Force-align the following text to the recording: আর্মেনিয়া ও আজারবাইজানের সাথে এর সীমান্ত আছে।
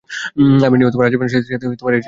আর্মেনিয়া 0.65 0.87
ও 0.87 1.01
আজারবাইজানের 1.01 1.31
সাথে 1.33 1.55
এর 1.55 1.61
সীমান্ত 1.61 1.81
আছে। 1.83 1.99